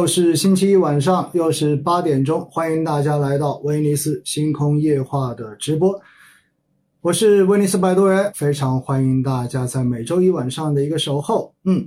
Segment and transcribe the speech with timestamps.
[0.00, 6.00] 又是星期一晚上，又是八点钟，欢迎大家来到威尼斯星空夜话的直播。
[7.02, 11.54] 我是威尼斯摆渡人，非常欢迎大家在每周一晚上的一个守候。
[11.64, 11.86] 嗯，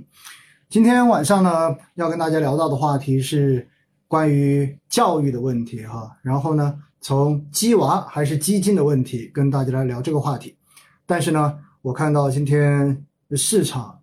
[0.68, 3.68] 今天晚上呢，要跟大家聊到的话题是
[4.06, 6.16] 关于教育的问题哈。
[6.22, 10.56] 然后呢，从鸡娃还是基金的问题，跟大家来聊这个话题。
[11.04, 13.98] 但是呢，我看到今天市场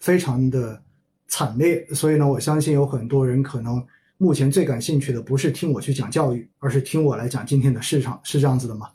[0.00, 0.82] 非常的。
[1.28, 3.82] 惨烈，所以呢，我相信有很多人可能
[4.16, 8.88] 目前最感兴趣的不是听我去讲教育，而是听我来讲今天的市场，是这样子的吗？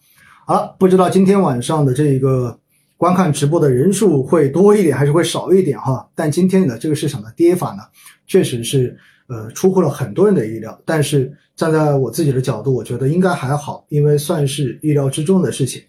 [0.45, 2.59] 好了，不知道今天晚上的这个
[2.97, 6.05] 观看直播的人数会多一点还是会少一点哈？
[6.15, 7.83] 但今天的这个市场的跌法呢，
[8.27, 8.97] 确实是
[9.27, 10.77] 呃出乎了很多人的意料。
[10.83, 15.81] 但是站在我自己的角度，我觉得应该还好，因为算是意料之中的事情。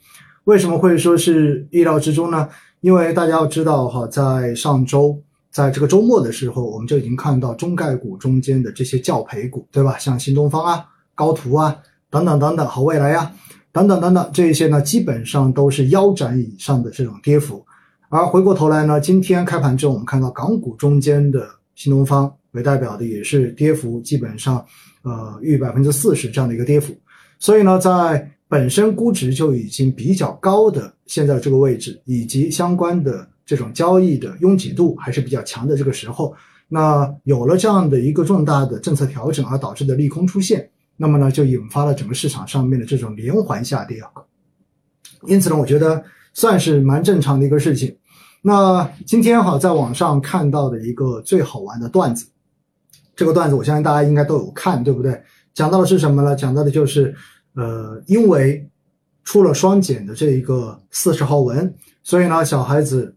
[0.45, 2.48] 为什么会说是意料之中呢？
[2.81, 5.19] 因为大家要知道哈，在上周。
[5.55, 9.97] 在这个周末的时候，我们就已经看到中概股中间的这些教培股，对吧？
[9.99, 11.77] 像新东方啊、高途啊
[12.11, 13.31] 等等等等，好未来呀，
[13.70, 17.65] 等等等等，这一些呢，基本上都是腰斩以上的这种跌幅。
[18.09, 24.56] 而回过头来呢，今天开盘之后，我们看到港股中间的新东方为代表的也是跌幅基本上，
[25.03, 26.93] 呃，逾百分之四十这样的一个跌幅。
[27.39, 33.28] 所以呢，在本身估值就已经比较高的现在这个位置，以及相关的。
[33.47, 36.34] 这种交易的拥挤度还是比较强的，这个时候，
[36.67, 44.09] 那有了这样的一个重大的政策调整而导致的利空出现，那么呢，就引发了整个市场上面的这种连环下跌啊。
[45.27, 47.95] 因此呢，我觉得算是蛮正常的一个事情。
[48.41, 52.27] 那今天哈，在网上看到的一个最好玩的段子，
[53.15, 55.22] 这个段子我相信大家应该都有看，对不对？
[55.53, 56.34] 讲到的是什么呢？
[56.34, 57.15] 讲到的就是，
[57.55, 58.69] 呃，因为
[59.22, 63.14] 出了双减的这一个四十号文，所以呢，小孩子。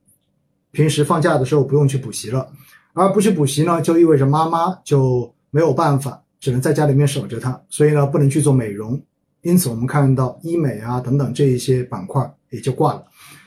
[0.70, 2.48] 平时放假的时候不用去补习了，
[2.94, 9.02] 而不去补习呢，就意味着妈妈就没有办法，只能在家里面守着他，所以呢，不能去做美容。
[9.42, 13.04] 因此，我们看到医美啊等等这一些板块也就挂了。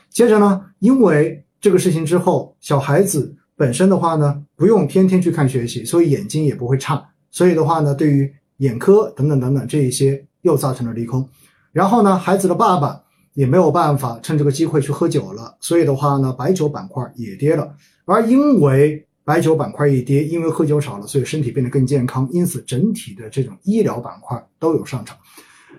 [0.09, 7.01] 接着呢，因为这个事情之后，小孩子本身的话呢，不用天天去看学习，所以眼睛也不会差。
[7.29, 11.27] 所以的话呢，对于眼科等等等等这一些又造成了利空。
[11.71, 13.01] 然后呢，孩子的爸爸。
[13.33, 17.73] 也没有办法趁这个机会去喝酒了，所以的话呢，白酒板块也跌了。
[18.03, 25.15] 而因为白酒板块一跌，因为喝酒少了，所以身体变得更健康，因此整体的这种医疗板块都有上涨。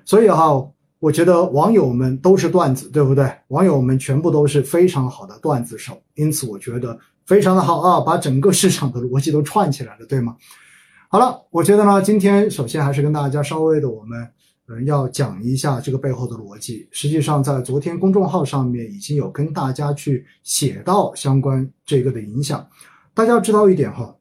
[0.07, 0.67] 所以哈，
[0.99, 3.31] 我觉得网友们都是段子，对不对？
[3.49, 10.35] 网友们全部都是非常好的段子手，因此我觉得非常的好啊，把整个市场的逻辑都串起来了，对吗？
[11.11, 14.27] 好了，我觉得呢，今天首先还是跟大家稍微的我们。
[14.85, 16.87] 要讲一下这个背后的逻辑。
[16.91, 22.67] 实际上，在昨天公众号上面已经有跟大家去写到相关这个的影响。
[23.15, 24.15] 大家要知道一点哈，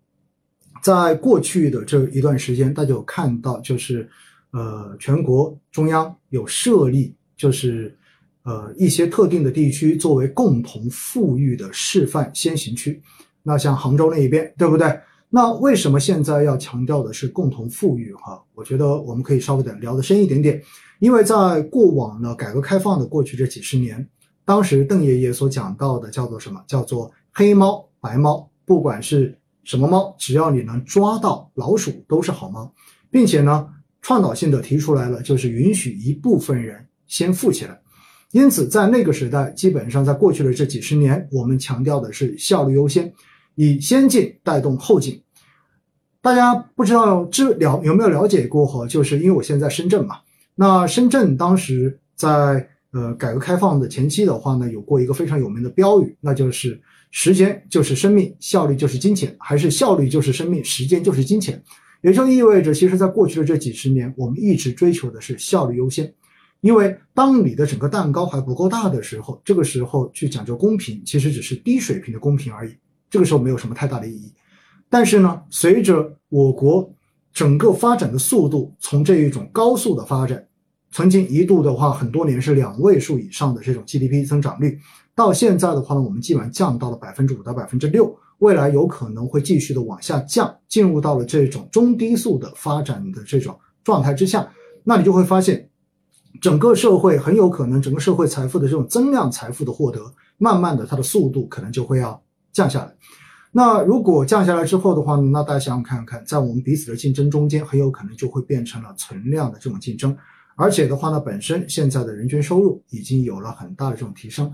[0.83, 4.09] 在过去的这一段时间，大家有看到就是，
[4.51, 7.97] 呃，全国中央有设立，就是
[8.43, 13.01] 呃一些特定的地区作为共同富裕的示范先行区。
[13.43, 14.99] 那像杭州那一边，对不对？
[15.33, 18.13] 那为什么现在要强调的是共同富裕？
[18.15, 20.61] 哈，我觉得我们可以稍微的聊得深一点点，
[20.99, 24.05] 因为在过往呢，改革开放的过去这几十年，
[24.43, 26.61] 当时邓爷爷所讲到的叫做什么？
[26.67, 32.69] 叫做黑猫白猫，不管是什么猫，只要你能抓到老鼠，都是好猫，
[33.09, 33.69] 并且呢，
[34.01, 37.79] 创导性的提出来了，就是允许一部分人先富起来。
[38.33, 43.13] 因此，在那个时代，基本上在过去的这几十年，我们强调的是效率优先。
[43.55, 45.21] 以先进带动后进，
[46.21, 48.87] 大家不知道知了有没有了解过哈？
[48.87, 50.17] 就是因为我现在深圳嘛，
[50.55, 56.79] 那深圳当时在呃改革开放的前期的话呢，有过一个非常有名的标语，那就是
[57.09, 61.61] 时间就是生命，效率就是金钱，还是效率就是生命，时间就是金钱。
[62.01, 66.11] 也就意味着，其实在过去的这几十年，我们一直追求的是效率优先，
[66.61, 72.73] 因为当你的整个蛋糕还不够大的时候，这个时候去讲究公平，其实只是低水平的公平而已。
[73.11, 74.33] 这个时候没有什么太大的意义，
[74.89, 76.89] 但是呢，随着我国
[77.33, 80.41] 整个发展的速度从这一种高速的发展，
[80.91, 84.79] 曾经一度的话，很多年是两位数以上的这种 GDP 增长率，
[85.13, 94.49] 到现在的话呢，我们基本上降到了百分之五到百分之六，未来有可能会继续的往下降，进入到了这种中低速的发展的这种状态之下，
[94.85, 95.69] 那你就会发现，
[96.39, 99.99] 整个社会很有可能整个社会财富的这种增量财富的获得，
[100.37, 102.21] 慢慢的它的速度可能就会要。
[102.53, 102.93] 降下来，
[103.51, 105.23] 那如果降下来之后的话呢？
[105.31, 110.15] 那大家想想看看，在我们彼此的竞争中间，很有可能就会变成了存量的这种竞争，
[110.55, 114.51] 而且的话呢，本身现在的人均收入已经有了很大的这种提升，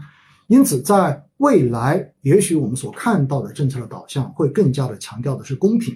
[0.47, 5.95] 因此在未来，也许我们所看到的政策的导向会更加的强调的是公平，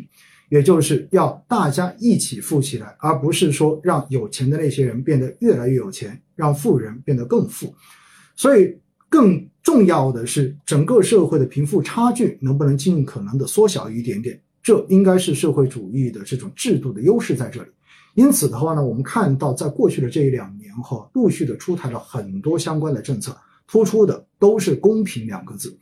[0.50, 7.74] 也就是要大家一起富起来，而不是说让有钱的那些人变得越来越有钱，让富人变得更富。
[8.36, 8.78] 所以，
[9.10, 14.40] 更重要的是，整个社会的贫富差距能不能尽可能的缩小一点点？
[14.64, 17.70] 这应该是社会主义的这种制度的优势在这里。
[18.16, 23.36] 因此的话呢，我们看到在过去的这一两年哈，陆续的出台了很多相关的政策，
[23.68, 25.78] 突出的都是公平两个字。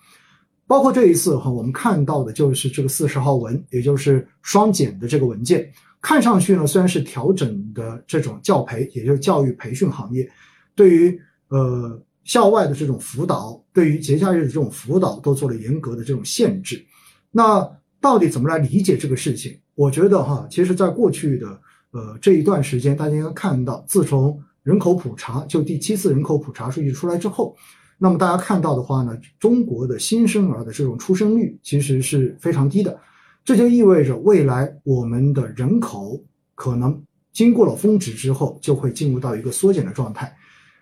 [0.67, 5.67] 包括这一次哈，我们看到的就是这个四十号文，也就是双减的这个文件，
[5.99, 10.29] 看上去呢虽然是调整的这种教培，也就是教育培训行业，
[10.75, 16.85] 对于呃校外的这种辅导，对于节假日的这种辅导都做了严格的这种限制。
[17.31, 17.69] 那
[18.01, 19.57] 到底怎么来理解这个事情？
[19.75, 21.47] 我觉得哈，其实在过去的
[21.91, 27.55] 呃这一段时间，大家应该看到，自从人口普查就第七次人口普查数据出来之后。
[28.01, 32.97] 那么大家看到的话呢，中国的新生儿的这种出生率其实是非常低的，
[33.43, 36.17] 这就意味着未来我们的人口
[36.55, 40.33] 可能经过了峰值之后，就会进入到一个缩减的状态。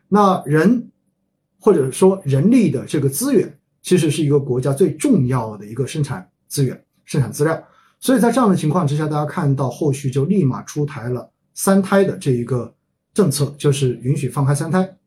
[0.07, 0.91] 那人
[1.59, 3.51] 或者说人力的这个资源，
[3.81, 7.63] 其实是一个国家最重要的一个生产资源、生产资料。
[7.99, 12.73] 所以在这样的情况之下，大家看到后续就立马出台了三胎的这一个
[13.13, 14.97] 政策，就是允许放开三胎。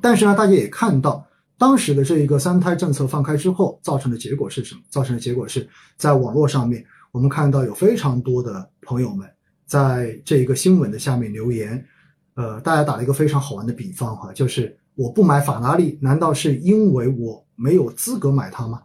[0.00, 1.26] 但是呢，大家也看到。
[1.58, 4.80] 当时的这一个三胎政策放开之后，造成的结果是什么？
[4.90, 9.28] 造成的结果是在网络上面，我们看到有非常多的朋友们
[9.64, 11.86] 在这一个新闻的下面留言，
[12.34, 18.82] 呃，大家打了一个非常好玩的比方哈，就是我不买法拉利，难道是因为我没有资格买它吗？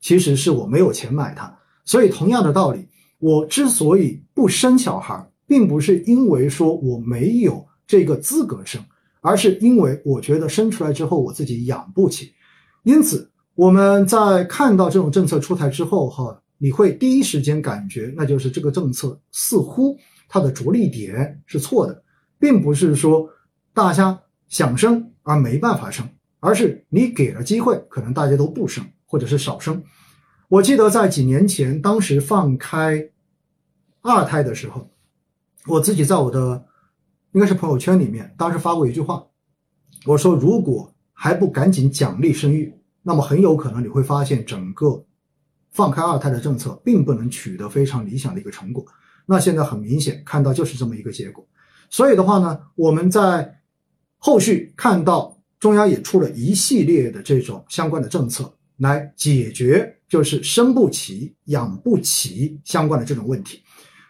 [0.00, 1.58] 其实是我没有钱买它。
[1.84, 2.86] 所以同样的道理，
[3.18, 8.82] 我之所以不生小孩，并不是因为说我没有这个资格生。
[9.20, 12.32] 而是因为我觉得生出来之后我自己养不起，
[12.84, 19.98] 因此我们在看到这种政策出台之后，哈，你会第一时间感觉，那就是这个政策似乎
[20.28, 22.00] 它的着力点是错的，
[22.38, 23.28] 并不是说
[23.74, 24.18] 大家
[24.48, 26.08] 想生而没办法生，
[26.40, 29.82] 而是你给了机会，可能大家都不生，或者是少生。
[30.48, 33.10] 我记得在几年前，当时放开
[34.02, 34.90] 二胎的时候，
[35.66, 36.64] 我自己在我的。
[37.32, 39.22] 应该是朋友圈里面当时发过一句话，
[40.06, 45.04] 我说如果还不赶紧奖励生育，那么很有可能你会发现整个
[45.70, 48.82] 放开二胎的政策并不能取得非常理想的一个成果。
[49.26, 51.46] 那现在很明显看到就是这么一个结果。
[51.90, 53.57] 所以的话呢，我们在
[54.18, 63.62] 后续看到中央也出了一系列的这种相关的政策来解决，就是生不起、养不起相关的这种问题。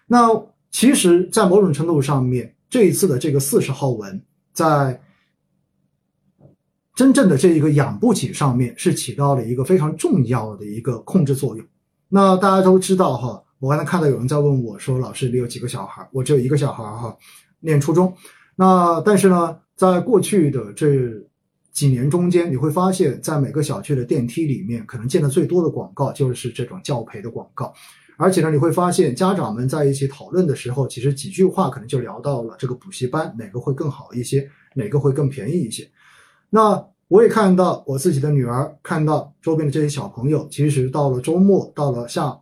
[0.07, 0.29] 那
[0.71, 2.55] 其实，在某种程度上面。
[2.71, 4.23] 这一次的这个四十号文，
[4.53, 5.01] 在
[6.95, 11.67] 真正的这一个养不起上面是起到了一个非常重要的一个控制作用。
[12.11, 17.17] 那大家都知道哈，我刚才看到有人在问我说：“老师，你有几个小孩？”我只有一个小孩哈，
[17.61, 18.15] 念初中。
[18.55, 21.09] 那但是呢，在过去的这
[21.71, 27.73] 几年中间，你会发现在每个小区的电梯里面，可能见的最多的广告就是这种教培的广告。
[28.17, 35.89] 而且呢，你会发现家长们在一起讨论的时候，其实几句话可能就聊到了这个补习班哪个会更好一些，哪个会更便宜一些。
[36.51, 42.37] 那我也看到我自己的女儿，看到周边的这些小朋友，其实到了周末，到了下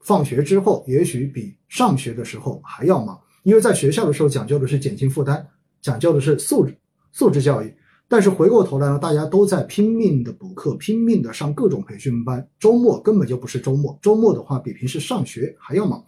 [0.00, 5.46] 放学之后，也许比上学的时候还要忙，因为在学校的时候讲究的是减轻负担，
[5.80, 6.76] 讲究的是素质
[7.12, 7.74] 素质教育。
[8.10, 12.48] 但是回过头来呢，大家都在拼命的补课，拼命的上各种培训班。
[12.58, 16.02] 周末根本就不是周末，周末的话比平时上学还要忙。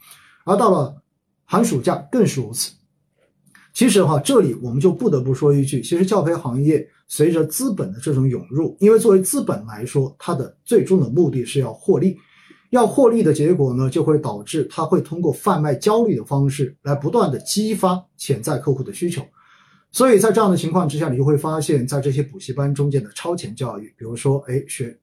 [0.46, 0.96] 而到了
[1.44, 2.72] 寒暑假更是如此。
[3.74, 12.16] 其实哈，这里我们就不得不说一句，其实教培行业随着资本的这种涌入，因为作为资本来说，它的最终的目的是要获利，
[12.70, 19.22] 要获利的结果呢，就会导致它会通过贩卖焦虑的方式来不断的激发潜在客户的需求。
[19.92, 24.96] 所以在这样的情况之下，你就会发现，在这些补习班中间的超前教育，比如说，哎，学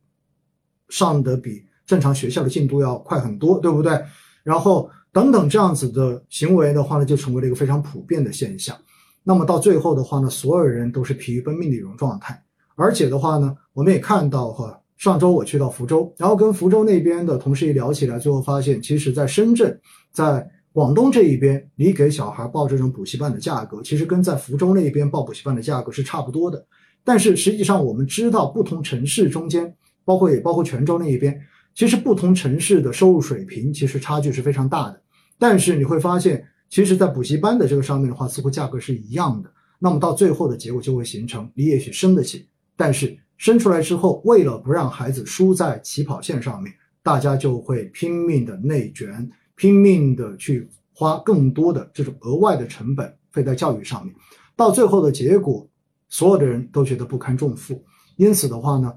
[0.89, 4.01] 上的比正常学校的进度要快很多，对不对？
[4.43, 8.77] 然后等等这样子的行为的话呢，就成为了一个非常普遍的现象。
[9.23, 12.41] 那么到最后的话呢，所有人都是疲于奔命的一种状态。
[12.75, 19.77] 而且的话呢，我们也看到哈，上周我去到福州，然后跟福州那边的同事一聊起来，最后发现，其实在深圳，
[20.11, 26.63] 在广东这一边，你给小孩报这种补习班的价格，其实跟在福州那一边报补习班的价格是差不多的。
[27.03, 29.73] 但是实际上，我们知道不同城市中间，
[30.05, 31.41] 包括也包括泉州那一边，
[31.73, 35.01] 其实不同城市的收入水平其实差距是非常大的。
[35.39, 39.51] 但是你会发现，其实，在补习班的这个上面的话，似乎价格是一样的。
[39.79, 49.27] 那么到最后的结果就会形成，你也许生得起，但是生出来之后，为了不让孩子输在起跑线上面，大家就会拼命的内卷。
[49.57, 54.15] 拼命的去花更多的这种额外的成本费在教育上面，
[54.55, 55.67] 到最后的结果，
[56.07, 57.83] 所有的人都觉得不堪重负。
[58.15, 58.93] 因此的话呢，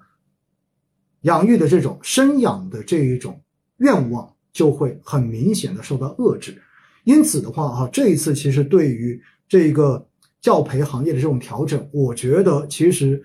[1.23, 3.43] 养育的这种生养的这一种
[3.79, 6.63] 愿望就会很明显的受到遏制。
[7.05, 10.07] 因此的话，哈，这一次其实对于这个
[10.41, 13.23] 教培行业的这种调整，我觉得其实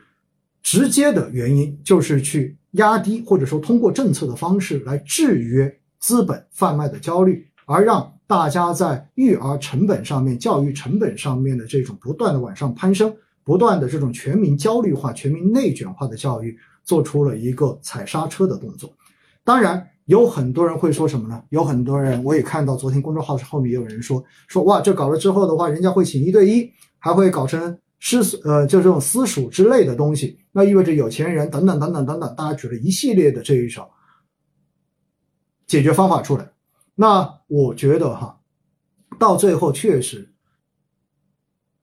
[0.64, 18.94] 直接的原因就是去压低或者说通过政策的方式来制约资本贩卖的焦虑，而让大家在育儿成本上面、教育成本上面的这种不断的往上攀升，不断的这种全民焦虑化、全民内卷化的教育，做出了一个踩刹车的动作。
[19.44, 19.88] 当然。
[20.06, 21.42] 有很多人会说什么呢？
[21.50, 33.84] 有很多人，我也看到昨天公众号后面也有人说说哇，这搞了之后的话，人家会请一对一，还会搞成私呃，就这种私塾之类的东西，那意味着有钱人等等等等等等，大家举了一系列的这一种
[35.68, 36.52] 解决方法出来。
[36.96, 38.40] 那我觉得哈，
[39.20, 40.34] 到最后确实，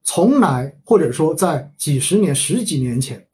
[0.03, 3.27] 从来或者说在几十年、十几年前，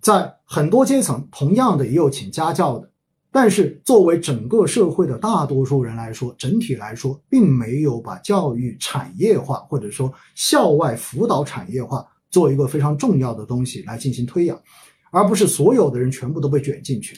[0.00, 2.90] 在很多阶层同样的也有请家教的。
[3.32, 14.58] 但是，作为整个社会的大多数人来说，整体来说，并没有把教育产业化或者说校外辅导产业化做一个非常重要的东西来进行推养，
[15.10, 17.14] 而不是所有的人全部都被卷进去。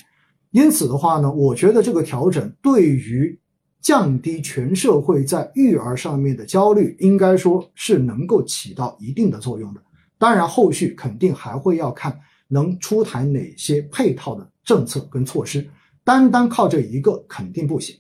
[0.51, 3.39] 因此的话呢，我觉得这个调整对于
[3.81, 9.83] 降低全社会在育儿上面的焦虑，应该说是能够起到一定的作用的。
[10.19, 15.69] 当然，后续肯定还会要看能出台哪些配套的政策跟措施。
[16.03, 17.95] 单单靠这一个肯定不行。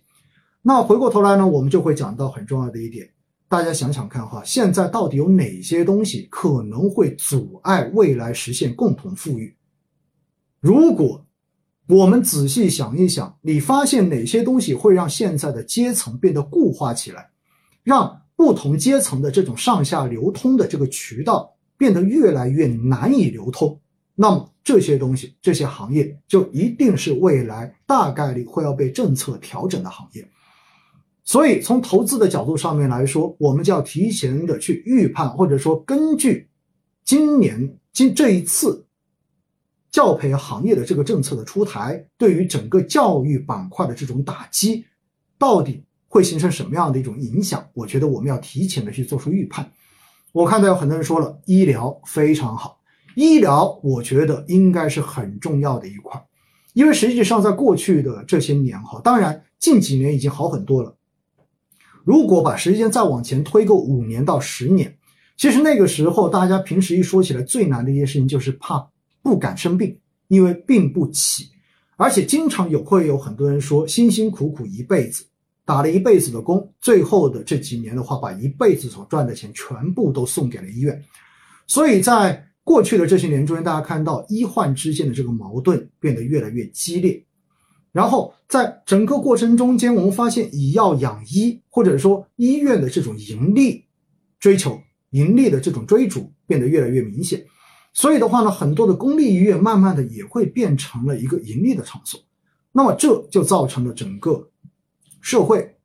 [0.62, 3.08] 那回过头来呢，我们就会讲到很重要的一点，
[3.48, 9.54] 大家想想看哈，现在到底有哪些东西可能会阻碍未来实现共同富裕？
[10.60, 11.24] 如果
[11.88, 17.30] 我们仔细想一想，你发现哪些东西会让现在的阶层变得固化起来，
[17.82, 23.80] 让不同阶层的这种上下流通的这个渠道变得越来越难以流通？
[24.14, 30.28] 那么这些东西、这些行业就一定是未来大概率会要被政策调整的行业。
[31.24, 36.48] 所以从投资的角度上面来说，我们就要提前的去预判，或者说根据
[37.04, 38.84] 今年今这一次
[39.90, 44.84] 教培行业的这个政策的出台，对于整个教育板块的这种打击，
[45.38, 47.66] 到底会形成什么样的一种影响？
[47.74, 49.70] 我觉得我们要提前的去做出预判。
[50.32, 52.80] 我看到有很多人说了，医疗非常好。
[53.14, 56.22] 医疗，我觉得应该是很重要的一块，
[56.74, 60.94] 因为实际上在过去的这些年哈，当然近几年已经好很多了。
[62.04, 64.96] 如果把时间再往前推个五年到十年，
[65.36, 68.88] 其实那个时候大家平时一说起来最难的一件事情就是怕
[69.22, 69.98] 不敢生病，
[70.28, 71.46] 因为病不起，
[71.96, 75.24] 而且经常有会有很多人说辛辛苦苦一辈子
[75.64, 81.02] 打了一辈子的工，最后的这几年的话，把一辈子所赚的钱全部都送给了医院，
[81.66, 82.44] 所以在。
[82.68, 87.24] 过去的这些年中间，大家看到医患之间的这个矛盾变得越来越激烈，
[87.92, 93.86] 然后在整个过程中间，我们发现以药养医，或者说医院的这种盈利
[94.38, 94.78] 追求、
[95.12, 97.42] 盈利的这种追逐变得越来越明显。
[97.92, 102.20] 所以的话呢，很多的公立医院慢慢的也会变成了一个盈利的场所。
[102.72, 104.50] 那么这就造成了整个
[105.20, 105.76] 社会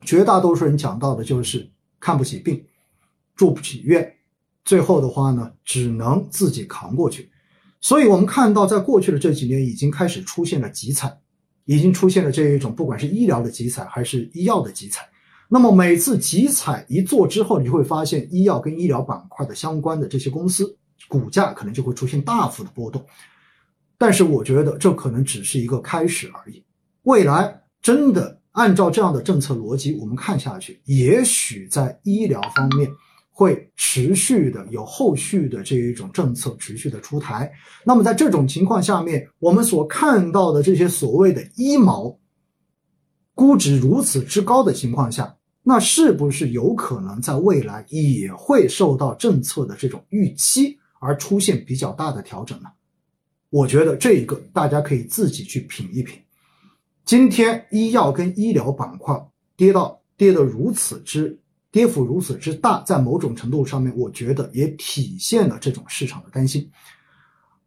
[0.00, 1.70] 绝大多数人讲到的就是
[2.00, 2.64] 看不起病，
[3.36, 4.12] 住不起院。
[4.64, 7.30] 最后的话呢，只能自己扛过去。
[7.80, 11.14] 所以，我们看到，在过去的这几年，已经开始出现了集采，
[11.66, 15.06] 已经出现了这一种，不管是医疗的集采还是医药的集采。
[15.50, 20.74] 那么，每次集采一做之后，你会发现，医药跟医疗板块的相关的这些公司
[21.08, 23.04] 股价可能就会出现大幅的波动。
[23.98, 26.62] 但是，我觉得这可能只是一个开始而已。
[27.02, 32.90] 未来真的按照这样的政策逻辑，我们看下去，也许在医疗方面。
[33.36, 37.50] 会持续的有后续的这一种政策持续的出台，
[37.84, 42.16] 那么在这种情况下面，我们所看到的这些所谓的一毛
[43.34, 52.68] 估值如此之高的情况下，那是不是有可能在未来也会受到政策的这种预期而出现比较大的调整呢？
[53.50, 56.18] 我觉得这一个大家可以自己去品一品。
[57.04, 59.14] 今天医药跟医疗板块
[59.54, 61.38] 跌到跌得如此之。
[61.70, 66.70] 跌幅如此之大，在某种程度上面，我觉得也体现了这种市场的担心。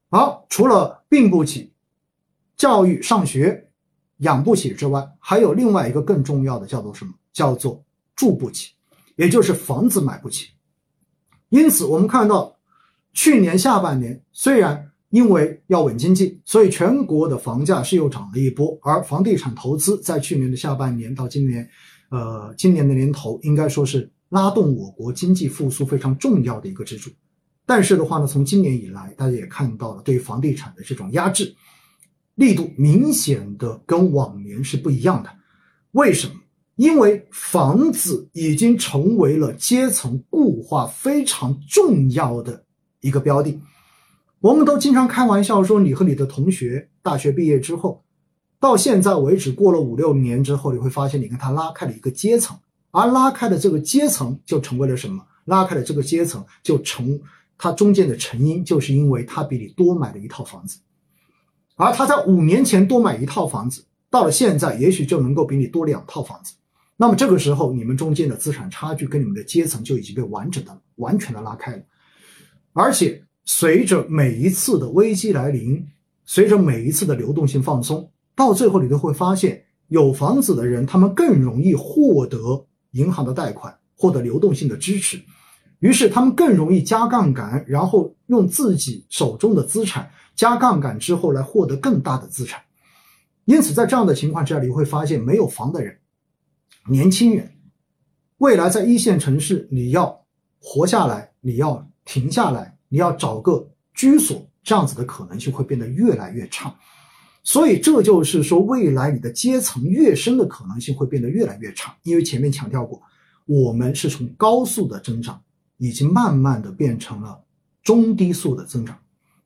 [0.09, 1.73] 好，除了病不起、
[2.55, 3.69] 教育上学
[4.19, 7.13] 养不起之外，还有另外一个更重要的，叫做什么？
[7.33, 7.83] 叫做
[8.15, 8.71] 住不起，
[9.17, 10.51] 也就是房子买不起。
[11.49, 12.56] 因此，我们看到
[13.17, 18.77] 去年下半年，虽然因为要稳经济，所以全国的房价是又涨了一波。
[18.83, 21.67] 而房地产投资在去年的下半年到今年，
[22.11, 27.09] 呃，今年的年头，应该说是拉动我国经济复苏非常重要的一个支柱。
[27.65, 31.55] 但是的话呢，从今年以来，大家也看到了对房地产的这种压制
[32.35, 35.29] 力度明显的跟往年是不一样的。
[35.93, 36.35] 为什么？
[36.75, 42.63] 因为房子已经成为了阶层固化非常重要的
[43.07, 43.59] 一个标的。
[44.39, 48.03] 我们都经常开玩笑说，你和你的同学大学毕业之后，
[48.59, 52.57] 到现在为止过了五六年之后，你会发现你跟他拉开了一个阶层，
[52.91, 55.23] 而拉开的这个阶层就成为了什么？
[55.45, 57.19] 拉开的这个阶层就成
[57.57, 60.77] 他中间的成因，就是因为他比你多买了一套房子，
[61.75, 66.53] 而他在五年前多买一套房子，到了现在也许就能够比你多两套房子。
[66.95, 71.83] 那么这个时候，你们中间的资产差距跟你们的阶层就已经被完整的、完全的拉开了，
[72.77, 73.23] 而且。
[73.49, 75.87] 随着每一次的危机来临，
[76.25, 85.17] 随着每一次的流动性放松，到最后你都会发现，有房子的人他们更容易获得银行的贷款，获得流动性的支持，
[85.79, 92.61] 于是他们更容易加杠杆，然后用自己手中的资产加杠杆之后来获得更大的资产。
[93.45, 95.97] 因此，在这样的情况之下，你会发现没有房的人，
[96.89, 97.49] 年轻人，
[98.39, 100.25] 未来在一线城市你要
[100.59, 102.75] 活下来，你要停下来。
[102.89, 106.73] 你要找个居所，这样子的可能性会变得越来越差，
[107.43, 111.93] 所以这就是说，未来你的阶层跃升的可能性会变得越来越差。
[112.03, 113.01] 因为前面强调过，
[113.45, 115.41] 我们是从高速的增长，
[115.75, 117.37] 已经慢慢的变成了
[117.83, 118.97] 中低速的增长，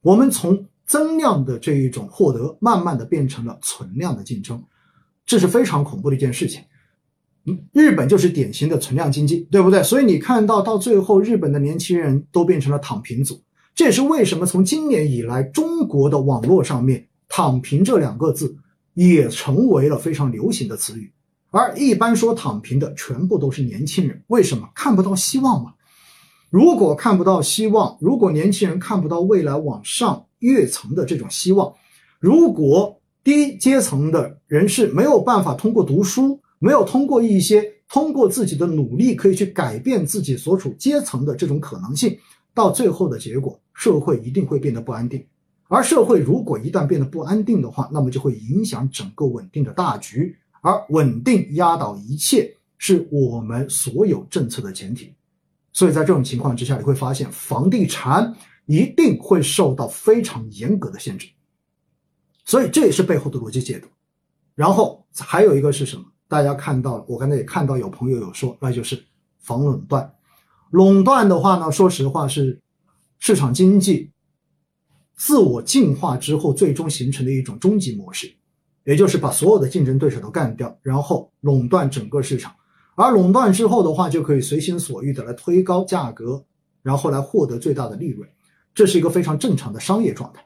[0.01, 4.63] 我们从增量的这一种获得，慢慢的变成了存量的竞争，
[5.25, 6.63] 这是非常恐怖的一件事情。
[7.74, 9.81] 日本就是典型的存量经济，对不对？
[9.81, 13.41] 所以你看到到最后，日本的年轻人都变成了躺平族。
[13.74, 18.55] 这也是为什么从今年以来，中国的网络上面“躺平”这两个字
[18.93, 21.12] 也成为了非常流行的词语。
[21.51, 24.21] 而一般说躺平的，全部都是年轻人。
[24.27, 24.69] 为什么？
[24.75, 25.74] 看不到希望嘛。
[26.50, 31.73] 如果看不到希望，如果年轻人看不到未来往上跃层的这种希望，
[32.19, 42.15] 如果低阶层的人士没有办法通过读书，没有通过一些通过自己的努力可以去改变自己所处阶层的这种可能性，
[42.54, 45.26] 到最后的结果，社会一定会变得不安定。
[45.67, 50.38] 而社会如果一旦变得不安定的话，那么就会影响整个稳定的大局。
[50.62, 55.12] 而稳定压倒一切，是我们所有政策的前提。
[55.74, 58.32] 所以在这种情况之下，你会发现房地产
[58.67, 61.28] 一定会受到非常严格的限制。
[62.45, 63.88] 所以这也是背后的逻辑解读。
[64.54, 66.04] 然后还有一个是什么？
[66.32, 69.04] 大家看到，我刚才也看到有朋友有说，那就是
[69.39, 70.10] 防垄断。
[70.70, 72.58] 垄断的话呢，说实话是
[73.20, 74.10] 市场经济
[75.13, 78.34] 自我进化之后最终形成的一种终极模式，
[78.86, 82.56] 也就是把所有的竞争对手都干掉，然后垄断整个市场。
[82.96, 86.41] 而垄断之后的话，就可以随心所欲的来推高价格，
[86.82, 88.26] 然后来获得最大的利润。
[88.74, 90.41] 这是一个非常正常的商业状态。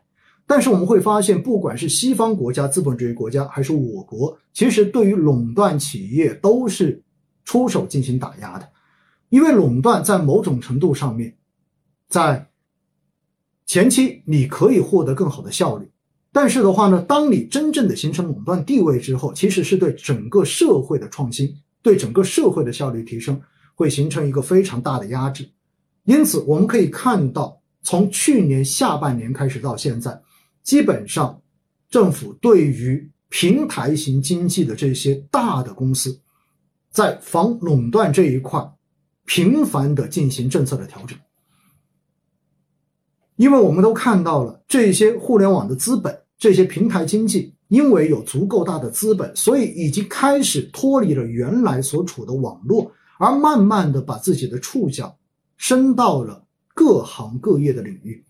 [0.48, 7.02] 但是我们会发现，不管是西方国家、资本主义国家，还是我国，其实对于垄断企业都是
[7.44, 8.70] 出手进行打压的。
[9.30, 11.36] 因为垄断在某种程度上面，
[12.08, 12.48] 在
[13.66, 15.90] 前期你可以获得更好的效率，
[16.32, 23.42] 但是的话呢，当你真正的形成垄断地位之后，其实是对整个社会的创新、对整个社会的效率提升，
[23.74, 25.50] 会形成一个非常大的压制。
[26.04, 30.22] 因此，我们可以看到，从去年下半年开始到现在。
[30.66, 31.40] 基本上，
[31.90, 36.20] 政府对于平台型经济的这些大的公司，
[36.90, 38.68] 在防垄断这一块，
[39.26, 41.16] 频繁的进行政策的调整。
[43.36, 55.16] 因为我们都看到了这些互联网的资本，这些平台经济，因为有足够大的资本，所以已经开始脱离了原来所处的网络，而慢慢的把自己的触角
[55.58, 58.26] 伸到了各行各业的领域。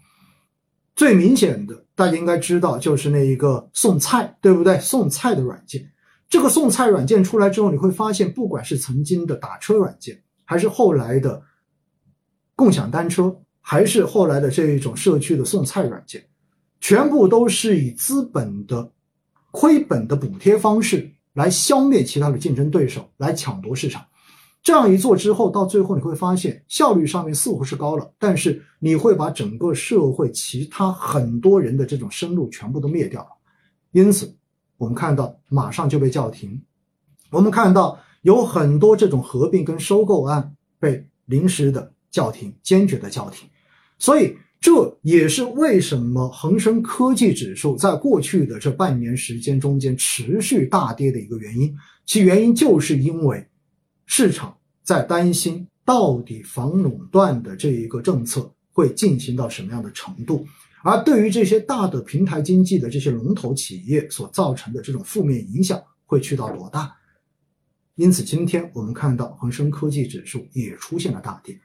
[0.95, 4.77] 最明显的，大家应该知道，就是那一个送菜，对不对？
[4.79, 5.89] 送菜的软件，
[6.29, 11.41] 这个送菜软件出来之后，你会发现，不管是曾经的打车软件，还是后来的
[12.55, 16.23] 共享单车，还是后来的这一种社区的送菜软件，
[16.81, 18.91] 全部都是以资本的
[19.51, 24.05] 亏本的补贴方式来消灭其他的竞争对手，来抢夺市场。
[24.65, 33.27] 这样一做之后，到最后你会发现效率上面似乎是高了，但是你会把整个社会其他很多人的这种生路全部都灭掉了。
[33.91, 34.35] 因此，
[34.77, 36.59] 我们看到马上就被叫停，
[37.29, 43.47] 我们看到有很多这种合并跟收购案被临时的叫停，坚决的叫停。
[43.99, 51.71] 所以这也是为什么恒生科技指数在过去的这半年时间中间持续大跌的一个原因。
[52.07, 53.47] 其原因就是因为
[54.05, 60.45] 市场在担心到底防垄断的这一个政策会进行到什么样的程度，
[60.83, 66.95] 而对于这些大的平台经济的这些龙头企业所造成的这种负面影响会去到多大。
[67.95, 71.57] 因此，今天我们看到恒生科技指数也出现了大跌。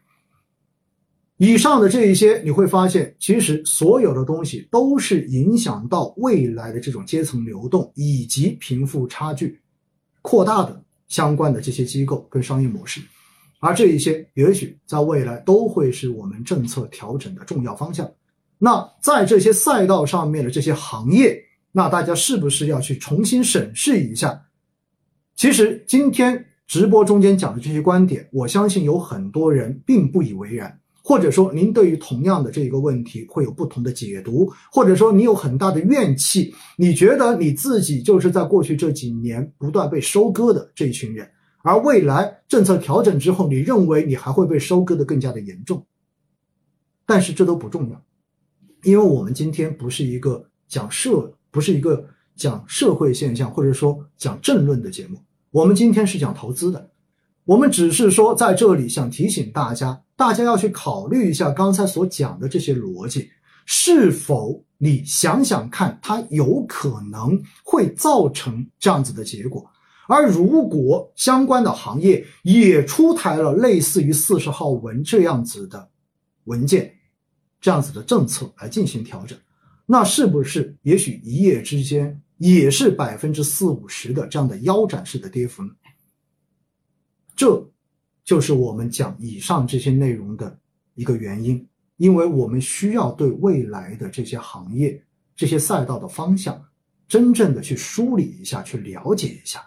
[1.39, 9.61] 以上的这一些，你会发现，其实所有的东西都是影响到未来的这种阶层流动以及贫富差距
[10.23, 13.03] 扩大的相关的这些机构跟商业模式，
[13.59, 18.11] 而这一些也许在未来都会是我们政策调整的重要方向。
[18.57, 21.39] 那在这些赛道上面的这些行业，
[21.73, 24.41] 那大家是不是要去重新审视一下？
[25.35, 30.81] 其实今天直播中间讲的这些观点，我相信有很多人并不以为然。
[31.11, 41.29] 或者说，您对于同样的这一个问题会有不同的解读，或者说你有很大的怨气，你觉得你自己就是在过去这几年不断被收割的这一群人，
[41.65, 45.85] 而未来政策调整之后，你认为你还会被收割的更加的严重。
[47.05, 48.01] 但是这都不重要，
[48.85, 55.19] 因为我们今天不是一个讲社，不是一个讲社会现象，或者说讲政论的节目，
[55.51, 56.90] 我们今天是讲投资的。
[57.51, 63.29] 我们只是说，在这里想提醒大家，大家要去考虑一下刚才所讲的这些逻辑，
[63.67, 69.69] 是否你想想看，它有可能会造成这样子的结果。
[70.07, 75.91] 而如果相关的行业也出台了类似于四十号文这样子的
[76.45, 76.95] 文件，
[77.61, 79.37] 这样子的政策来进行调整，
[79.87, 85.71] 那是不是也许一夜之间也是百分之四五十的这样的腰斩式的跌幅呢？
[87.41, 87.67] 这，
[88.23, 90.59] 就是我们讲以上这些内容的
[90.95, 95.03] 一个原因，因为我们需要对未来的这些行业、
[95.35, 96.63] 这些赛道的方向，
[97.09, 99.63] 真正的去梳理一下，去了解一下，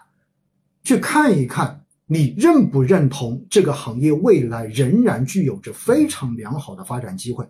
[0.84, 7.44] 去看一看，你认不认同这个行业未来仍然具有着非常良好的发展机会？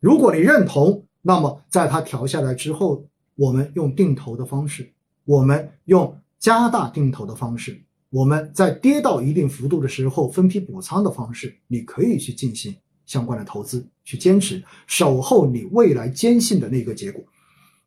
[0.00, 3.06] 如果你认同，那么在它调下来之后，
[3.36, 4.92] 我们用定投的方式，
[5.24, 7.82] 我们用加大定投的方式。
[8.12, 17.24] 我们在跌到一定幅度的时候，分批补仓的方式，你可以去进行相关的投资，去坚持守候你未来坚信的那个结果。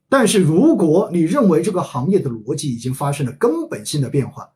[0.09, 4.49] 但是，如果你认为这个行业的逻辑已经发生了根本性的变化，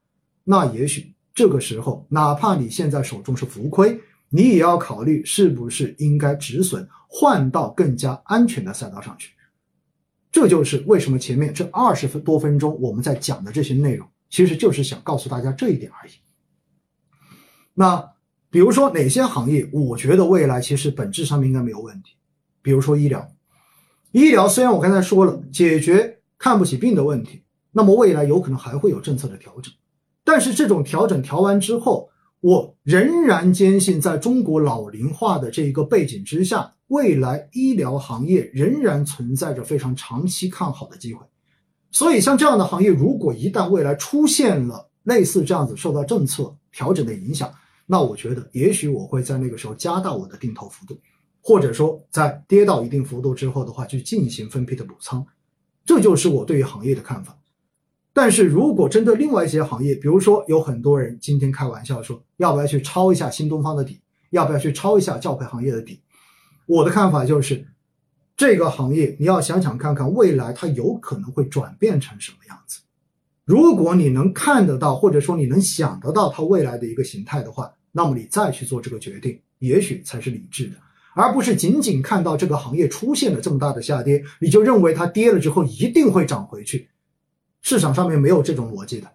[0.44, 9.34] 那也许这个时候，哪怕你现在手中是浮亏，你也要考虑是不是应该止损，换到更加安全的赛道上去。
[10.32, 14.08] 这就是为什么前面这二十分多分钟我们在讲的这些内容。
[14.30, 16.12] 其实就是想告诉大家这一点而已。
[17.74, 18.12] 那
[18.50, 22.14] 比如说哪些行业，我觉得未来其实本质上面应该没有问题。
[22.62, 23.32] 比如说医疗，
[24.12, 29.74] 医疗虽然我刚才说了解决看不起病的问题，那么未来有可能还会有政策的调整。
[30.24, 32.10] 但是这种调整调完之后，
[32.42, 41.26] 我仍然坚信，在中国老龄化的这一个背景之下，未来医疗行业仍然存在着非常长期看好的机会。
[41.92, 47.52] 所以，像这样的行业，如果一旦未来出现了类似这样子受到政策调整的影响，
[47.88, 51.00] 那我觉得也许我会在那个时候加大我的定投幅度，
[51.42, 55.26] 或者说在跌到一定幅度之后的话，去进行分批的补仓，
[55.84, 57.36] 这就是我对于行业的看法。
[58.14, 64.00] 但是如果针对另外一些行业，比如说有很多人今天开玩笑说，要不要去抄一下新东方的底，
[64.30, 66.00] 要不要去抄一下教培行业的底，
[66.68, 67.66] 我的看法就是。
[68.40, 72.80] 这个行业，你要想想看看，未来它有可能会转变成什么样子。
[73.44, 80.78] 如果你能看得到，或者说你能想得到它未来的一个形态的话，那么你再去做这个决定，也许才是理智的，
[81.16, 86.88] 而不是仅仅看到这个行业出现了这么大的下跌，你就认为它跌了之后一定会涨回去。
[87.62, 89.12] 市场上面没有这种逻辑的，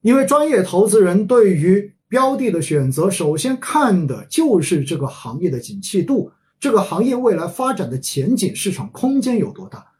[0.00, 6.32] 因为专业投资人对于标的的选择，首先看的就是这个行业的景气度。
[6.60, 9.92] 这个行业未来发展的前景、市场空间有多大？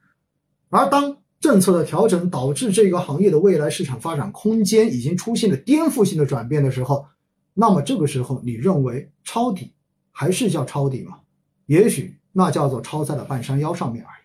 [0.71, 7.07] 而当政策的调整导致这个行业的未来市场发展空间已经出现了颠覆性的转变的时候，
[7.55, 9.73] 那么这个时候你认为抄底
[10.11, 11.21] 还是叫抄底吗？
[11.67, 14.25] 也许那叫做抄在了半山腰上面而已。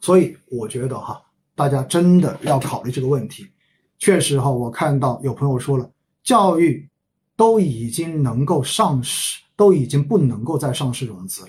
[0.00, 1.20] 所以我觉得哈，
[1.56, 3.48] 大家真的要考虑这个问题。
[3.98, 5.90] 确实哈，我看到有朋友说了，
[6.22, 6.88] 教育
[7.34, 9.40] 都已经能够上市。
[9.58, 11.48] 都已经不能够再上市融资了，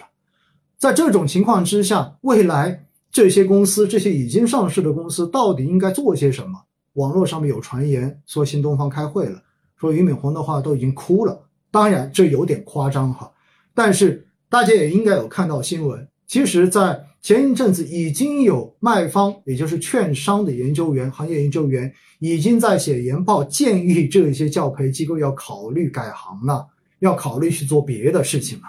[0.79, 6.59] 在这种情况之下，未来这些公司、这些已经上市的公司到底应该做些什么？
[6.93, 9.39] 网络上面有传言说新东方开会了，
[9.77, 11.39] 说俞敏洪的话都已经哭了。
[11.69, 13.31] 当然这有点夸张哈，
[13.75, 16.07] 但是大家也应该有看到新闻。
[16.25, 26.67] 其实，在前一阵子已经有卖方，也就是券商的研究员、行业研究员，已经在写研报，建议这些教培机构要考虑改行了，
[26.99, 28.65] 要考虑去做别的事情了。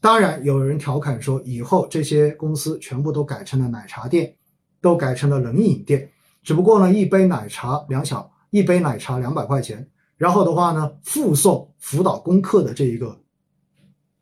[0.00, 4.36] 当然，有人调侃说，以后这些公司全部都改成了奶茶店，
[4.80, 6.10] 都改成了冷饮店。
[6.42, 13.18] 只不过呢，一杯奶茶两小，一杯奶茶两百块钱，然后的话呢，附送辅导功课的这一个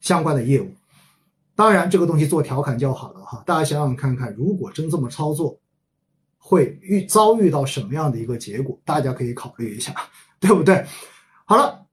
[0.01, 0.73] 相关的业务。
[1.55, 3.43] 当然，这个东西做调侃就好了哈。
[3.45, 5.59] 大家想想看看，如果真这么操作，
[6.39, 8.81] 会遇遭遇到什么样的一个结果？
[8.85, 9.95] 大家可以考虑一下，
[10.41, 10.85] 对不对？
[11.45, 11.87] 好了，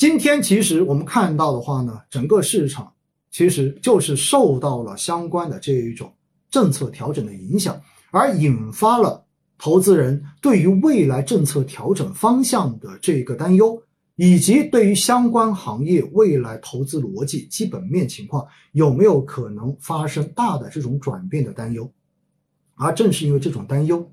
[0.00, 2.90] 今天其实我们看到的话呢，整个市场
[3.30, 6.10] 其实就是受到了相关的这一种
[6.50, 7.78] 政策调整的影响，
[8.10, 9.22] 而引发了
[9.58, 13.78] 投资人对于未来政策调整方向的这个担忧。
[14.16, 21.90] 以及对于相关行业未来投资逻辑、基本面情况有没有可能发生大的这种转变的担忧，
[22.74, 24.10] 而正是因为这种担忧，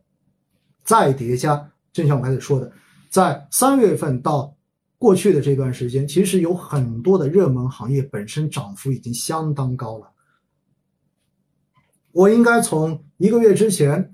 [0.84, 2.70] 再叠加，正像我开始说的，
[3.10, 4.54] 在三月份到
[4.98, 10.12] 过去的这段时间，其实有很多的热门行业本身涨幅已经相当高了。
[12.12, 14.14] 我应该从一个月之前。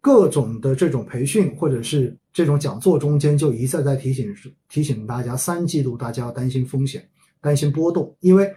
[0.00, 4.32] 各种的这种培训或者是这种讲座中间，就一再在提醒
[4.68, 7.06] 提醒大家，三季度大家要担心风险，
[7.40, 8.48] 担心波动，因为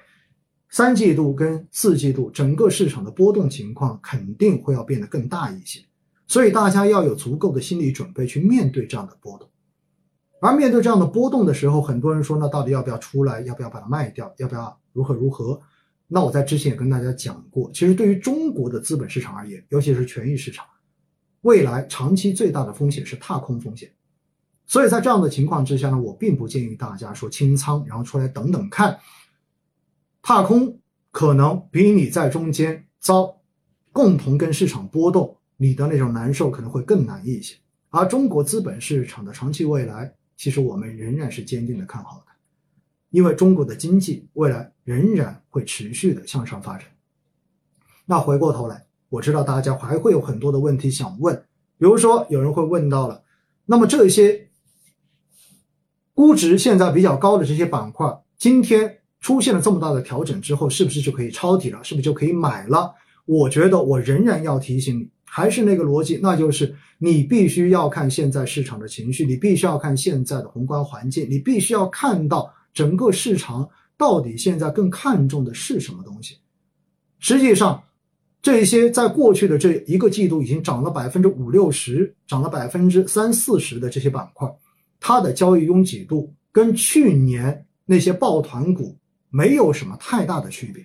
[0.69, 5.81] 三季度跟四季度整个市场的波动情况肯定会要变得更大一些，
[6.27, 9.49] 所以大家要有足够的心理准备去面对这样的波动。
[10.41, 15.61] 而面对这样的波动的时候，很多人说，那到底要不要出来，要不要把它卖掉，要不要如何如何？
[16.07, 20.65] 那我在之前也跟大家讲过，其实对于中国的资本市场而言，尤其是权益市场。
[21.41, 23.91] 未来长期最大的风险是踏空风险，
[24.65, 28.99] 所以在这样的情况之下呢，我并不建议大家说清仓，然后出来等等看。
[30.23, 30.79] 踏空
[31.11, 33.37] 可能比你在中间遭
[33.91, 37.55] 共同跟市场波动，你的那种难受可能会更难一些。
[37.89, 42.31] 而中国资本市场的长期未来，其实我们仍然是坚定的看好的，
[43.09, 46.87] 因为中国的经济未来仍然会持续的向上发展。
[48.05, 48.85] 那回过头来。
[49.11, 51.35] 我知道大家还会有很多的问题想问，
[51.77, 53.21] 比如说有人会问到了，
[53.65, 54.47] 那么这些
[56.13, 61.83] 估值现在比较高的这些板块，今天出现了这么大的调整之后，是不是就可以抄底了？
[61.83, 62.95] 是不是就可以买了？
[63.25, 76.35] 我觉得我仍然要提醒你，还是那个逻辑，那就是你必须要看现在市场的情绪，你必须要看现在的宏观环境，你必须要看到整个市场到底现在更看重的是什么东西。
[77.19, 77.81] 实际上。
[78.43, 84.51] 这些在过去的这一个季度已经涨了百分之五六十，涨了百分之三四十的这些板块，
[84.99, 88.97] 它的交易拥挤度跟去年那些抱团股
[89.29, 90.83] 没有什么太大的区别，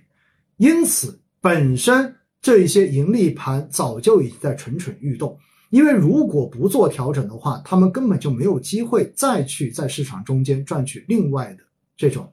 [0.59, 5.39] 因此本身这一些盈利盘早就已经在蠢蠢欲动，
[5.71, 11.65] 因为如果不做调整的话，他们根本就没有机会再去在市场中间赚取另外的
[11.97, 12.33] 这种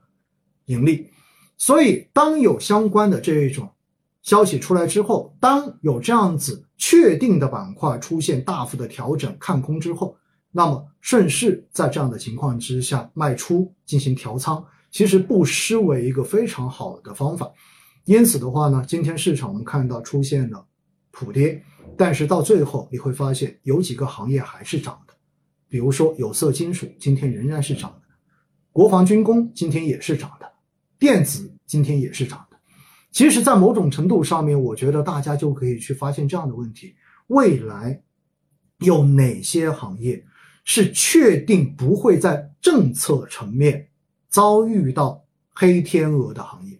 [0.65, 1.07] 盈利，
[1.57, 3.69] 所以当有相关的这一种。
[4.21, 10.15] 消息出来之后，当有这样子确定的板块出现大幅的调整看空之后，
[10.49, 17.51] 那么顺势在这样的情况之下卖出进行调仓，其实不失为一个非常好的方法。
[18.05, 20.65] 因此的话呢，今天市场我们看到出现了
[21.11, 21.63] 普跌，
[21.97, 25.13] 但是到最后你会发现有几个行业还是涨的，
[25.69, 28.07] 比如说有色金属今天仍然是涨的，
[28.71, 30.51] 国防军工今天也是涨的，
[30.99, 32.57] 电子今天也是涨的。
[33.11, 36.95] 其实，在某种程度上面，我觉得大家就可以去发现这样的问题：
[37.27, 38.01] 未来
[38.79, 40.25] 有哪些行业
[40.65, 43.87] 是确定不会在政策层面
[44.29, 46.77] 遭遇到黑天鹅的行业？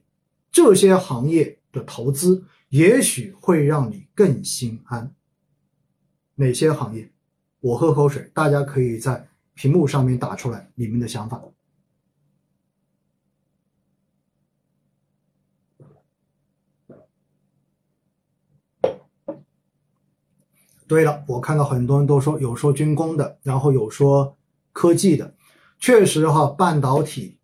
[0.53, 5.13] 这些行业的投资也许会让你更心安。
[6.35, 7.11] 哪些行业？
[7.59, 11.41] 我喝口水，大家可以在屏幕上面打出来你们的想法。
[20.85, 24.37] 对了，我看到很多人都说有说军工的，然后有说
[24.71, 25.35] 科技的，
[25.79, 27.39] 确实哈，半导体、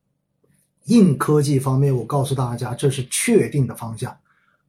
[0.89, 4.15] 硬科技方面，我告诉大家这是确定的方向。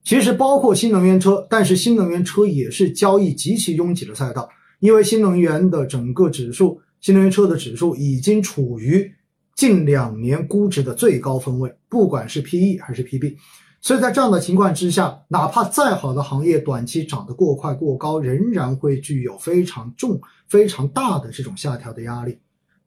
[0.03, 9.13] 其实包括新能源车，但是新能源车也是交易极其拥挤的赛道，因为新能源的整个指数，新能源车的指数已经处于
[9.55, 13.37] 近两年估值的最高分位，不管是 PE 还是 PB。
[13.83, 22.39] 所以在这样的情况之下，哪怕再好的行业，短期涨得过快过高，仍然会具有非常重、非常大的这种下调的压力。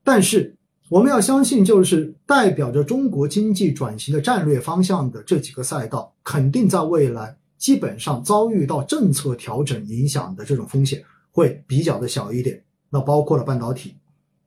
[0.03, 0.55] 但是
[0.93, 12.63] 我们要相信，就是代表着中国经济转型的战略方向的这几个赛道，肯定在未来基本上遭遇到政策调整影响的这种风险会比较的小一点。
[12.91, 13.95] 那包括了半导体，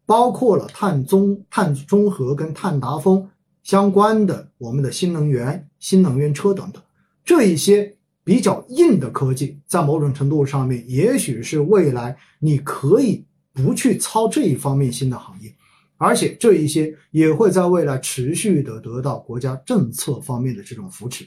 [0.07, 3.29] 包括了碳中碳中和跟碳达峰
[3.65, 6.81] 相关的我们的新能源、新能源车等等，
[7.25, 15.53] 这一些比较硬的科技，在某种程度上面，也许是未来你可以不去操这一方面新的行业。
[15.99, 21.27] 而且这一些也会在未来持续的得到国家政策方面的这种扶持，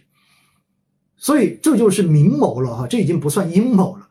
[1.16, 4.08] 所以这就是明谋了哈，这已经不算阴谋了。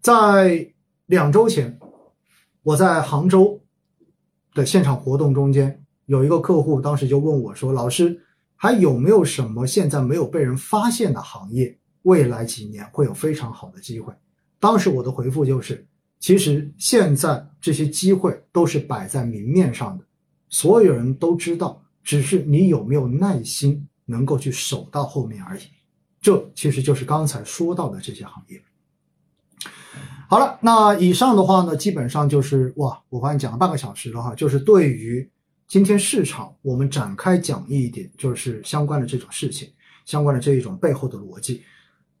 [0.00, 0.72] 在
[1.06, 1.78] 两周前，
[2.62, 3.62] 我在杭州
[4.54, 8.20] 的现场活动中间，有一个客户当时就问我说：“老师，
[8.56, 14.12] 还有没有什么现在没有被人发现的行业，未来几年会有非常好的机会？”
[14.60, 15.86] 当时我的回复就是。
[16.24, 20.04] 其实现在这些机会都是摆在明面上的，
[20.48, 25.64] 所有人都知道，只是你有没有耐心能够去守到后面而已。
[26.22, 28.58] 这其实就是刚才说到的这些行业。
[30.26, 35.30] 好了，那以上的话呢，基本上就是哇，我发现讲了半个小时了哈，就是对于
[35.68, 39.68] 今天市场，我们展开讲一点，就是相关的这种事情，
[40.06, 41.62] 相关的这一种背后的逻辑。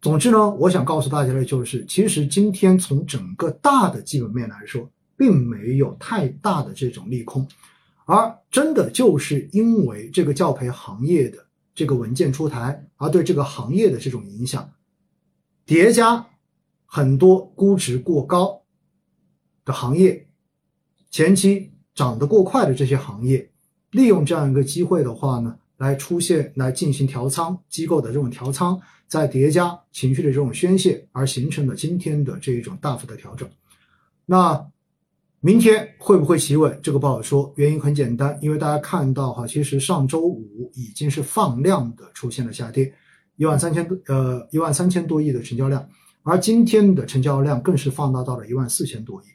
[0.04, 4.86] 总之呢，我想告诉大家的就是，其实今天从整个大的基本面来说，
[5.16, 7.48] 并没有太大的这种利空，
[8.04, 11.38] 而真的就是因为这个教培行业的
[11.74, 14.70] 这个文件出台，而对这个行业的这种影响，
[15.64, 16.26] 叠加
[16.84, 18.60] 很多估值过高
[19.64, 20.28] 的行业，
[21.10, 23.50] 前期涨得过快的这些行业，
[23.92, 28.80] 利用这样一个机会的话呢，来出现来进行调仓机构的这种调仓。
[29.06, 33.48] 再叠加情绪的这种宣泄，而形成了今天的这一种大幅的调整。
[34.26, 34.66] 那
[35.40, 36.76] 明天会不会企稳？
[36.82, 37.52] 这个不好说。
[37.56, 42.92] 原因很简单，因为大家看到哈，其实上周五已经是放量的出现了下跌，
[43.36, 45.86] 一万三千多呃一万三千多亿的成交量，
[46.22, 49.26] 而今天的成交量更是放大到了一万四千多亿。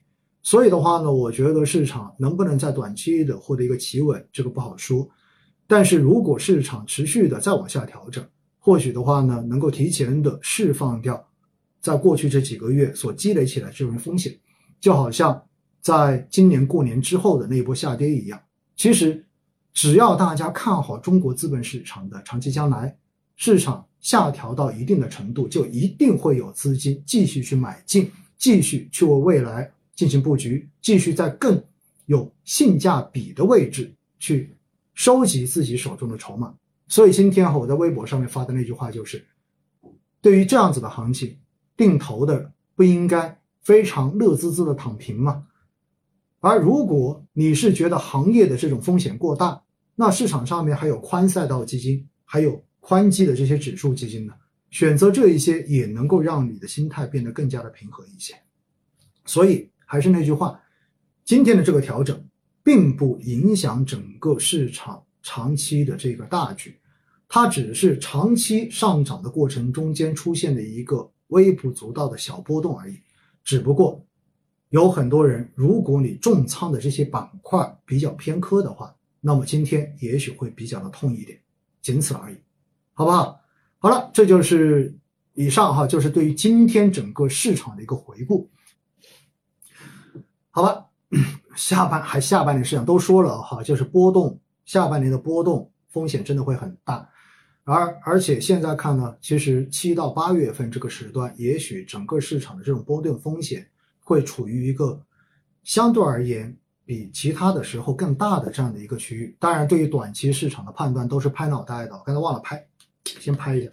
[0.41, 5.07] 所以的话呢，我觉得市场能不能在短期的获得一个企稳，这个不好说。
[5.69, 8.27] 但是如果市场持续的再往下调整，
[8.57, 11.23] 或许的话呢，能够提前的释放掉，
[11.79, 14.35] 在过去这几个月所积累起来这种风险，
[14.81, 15.39] 就好像
[15.79, 18.41] 在今年过年之后的那一波下跌一样。
[18.75, 19.23] 其实，
[19.71, 22.97] 只要大家看好中国资本市场的长期将来，
[23.35, 31.63] 市场下调到一定的程度，就一定会有资金继续去买进，继续去为未来进行布局，继续在更
[32.07, 34.57] 有性价比的位置去
[34.99, 36.53] 收集自己手中的筹码。
[36.89, 39.25] 所以今天，我在微博上面发的那句话就是：
[40.19, 41.37] 对于这样子的行情，
[41.77, 45.47] 定投的不应该非常乐滋滋的躺平吗？
[46.41, 49.63] 而如果你是觉得行业的这种风险过大，
[49.95, 54.33] 那市场上面还有宽赛道基金，还有宽基的这些指数基金呢，
[54.69, 58.35] 选择这一些也能够让你的心态变得更加的平和一些。
[59.23, 60.59] 所以还是那句话，
[61.23, 62.21] 今天的这个调整
[62.63, 65.03] 并不影响整个市场。
[65.21, 66.79] 长期的这个大局，
[67.27, 72.97] 它只是长期上涨的过程中间出现的一个微不足道的小波动而已。
[73.43, 74.03] 只不过
[74.69, 81.37] 有很多人，如果你重仓的这些板块比较偏科的话，那么今天也许会比较的痛一点，
[81.81, 82.37] 仅此而已，
[82.93, 83.41] 好不好？
[83.77, 84.97] 好了，这就是
[85.33, 88.49] 以上哈，就是对于今天整个市场的一个回顾，
[90.49, 90.85] 好吧？
[91.59, 94.39] 下半还下半年市场都说了哈，就是波动。
[94.65, 97.09] 下半年的波动风险真的会很大，
[97.63, 103.67] 而而且现在看呢，其实七到八月份这个时段，也许整个市场的这种波动风险
[104.03, 105.01] 会处于一个
[105.63, 109.35] 相对而言比其他的时候更大的这样的一个区域。
[109.39, 112.63] 当然，对于短期市场的判断都是拍脑袋的，刚才忘了拍，
[113.03, 113.71] 先拍一下，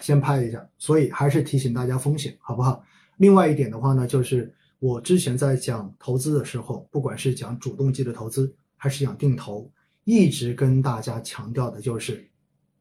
[0.00, 0.68] 先拍一下。
[0.78, 2.82] 所以还是提醒大家风险，好不好？
[3.18, 9.70] 另外一点的话呢，就是我之前在讲投资的时候，不管是讲主动基的投资，还是讲定投。
[10.04, 12.26] 一直跟大家强调的就是，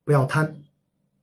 [0.06, 0.56] 不要贪，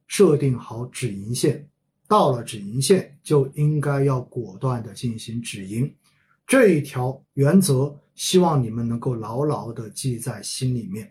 [0.07, 1.67] 设定好止盈线，
[2.07, 5.91] 到了止盈线就应该要果断的进行止盈，
[6.47, 11.11] 这一条原则，希望你们能够牢牢的记在心里面，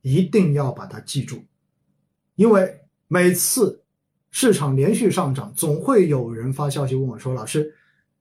[0.00, 1.44] 一定要把它记住，
[2.36, 3.82] 因为每次
[4.30, 7.74] 市场连续上涨，总会有人发消息问我说：“老师，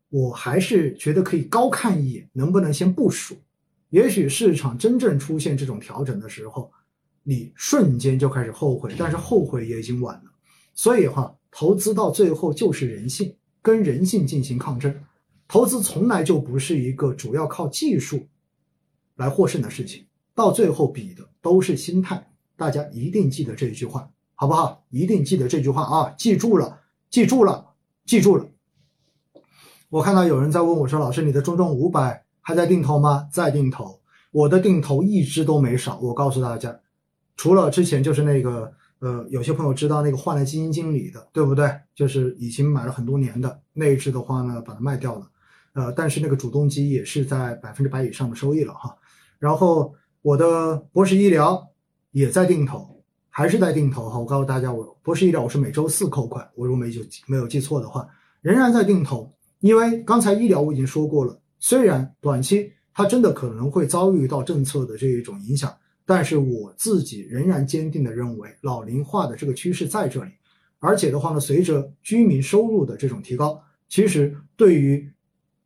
[0.10, 3.36] 我还是觉得可以高看一眼，能不能先部署？”
[3.90, 6.72] 也许市场真正出现这种调整的时候，
[7.24, 10.32] 你瞬间就开始后悔，但是后悔也已经晚了。
[10.76, 14.96] 所以哈，投资到最后就是人性，跟人性进行抗争。
[15.48, 18.28] 投资从来就不是一个主要靠技术
[19.16, 20.06] 来获胜的事情。
[20.36, 22.32] 到最后比的都是心态。
[22.56, 24.86] 大家一定记得这一句话，好不好？
[24.90, 26.14] 一定记得这句话啊！
[26.18, 26.80] 记住了，
[27.10, 27.74] 记住了，
[28.06, 28.49] 记住了。
[29.90, 34.00] 我看到有人在问我说：“老师，你的中证五百还在定投吗？”在定投，
[34.32, 36.00] 我的定投一只都没少。
[36.00, 36.80] 我告诉大家，
[37.36, 41.72] 除了之前就是那个呃，有些朋友知道那个换了基金经理的，对不对？
[41.96, 45.28] 就是已经买了很多年的那一只的话呢，把它卖掉了。
[45.74, 48.96] 呃，但是那个主动基也是在百分之百以上的收益了哈。
[49.38, 51.66] 然后我的博士医疗。
[52.12, 54.18] 也在定投，还是在定投哈。
[54.18, 58.10] 我告诉大家，我博士医疗我是每周四扣款，我如果没记没有记错的话，
[58.42, 59.32] 仍然在定投。
[59.60, 70.32] 因为刚才医疗我已经说过了，虽然短期它真的可能会遭遇到政策的这一种影响，但是我自己仍然坚定的认为，老龄化的这个趋势在这里，
[70.80, 75.12] 而且的话呢，随着居民收入的这种提高，其实对于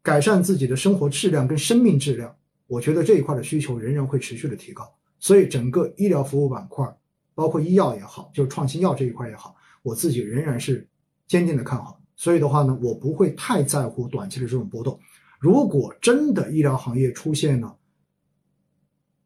[0.01, 2.35] 改善自己的生活质量跟生命质量，
[2.67, 4.91] 我觉得这一块的需求仍然会持续的提高。
[5.19, 6.85] 所以整个医疗服务板块，
[7.33, 10.85] 包括医药也好，就创新药这一块也好，我自己仍然是
[11.25, 12.02] 坚定的看好。
[12.23, 14.97] 所以的话呢，我不会太在乎短期的这种波动。
[15.39, 17.77] 如果真的医疗行业出现了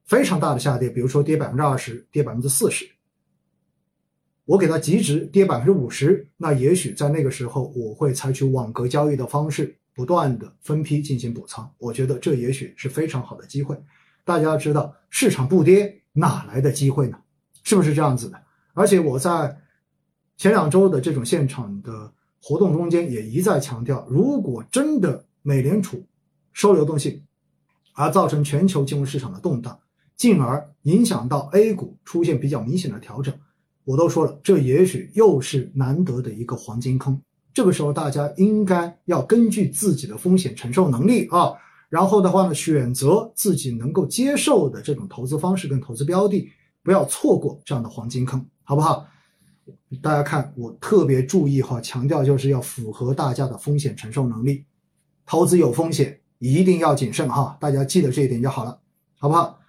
[0.05, 2.89] 非常大的下跌，比如说跌百分之二十、跌百分之四十，
[4.45, 11.71] 我给它极值跌百分之五十，那也许在那个时候我会采取网格交易的方式，不断的分批进行补仓。
[11.77, 13.79] 我觉得这也许是非常好的机会。
[14.25, 17.19] 大家要知道，市场不跌哪来的机会呢？
[17.63, 18.41] 是不是这样子的？
[18.73, 19.55] 而且我在
[20.35, 22.11] 前两周的这种现场的
[22.47, 26.01] 活动中间也一再强调，如果真的美联储
[26.53, 27.21] 收流动性，
[27.93, 29.77] 而造成全球金融市场的动荡，
[30.15, 33.37] 进而影响到 A 股出现比较明显的调整，
[33.83, 37.21] 我都说了，这也许又是难得的一个黄金坑。
[37.53, 41.51] 这个时候，大家应该要根据自己的风险承受能力啊。
[41.89, 46.49] 然后的话呢，选择自己能够接受的这种投资方式跟投资标的，
[46.81, 49.05] 不要错过这样的黄金坑，好不好？
[50.01, 54.65] 大家看，我特别注意哈，强调就是要符合大家的风险承受能力，
[55.25, 58.79] 投资有风险，一定要谨慎哈，大家记得这一点就好了，
[59.17, 59.59] 好不好？